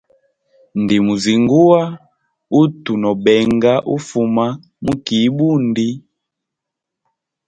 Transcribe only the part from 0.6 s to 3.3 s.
Ndimuzinguwa utu no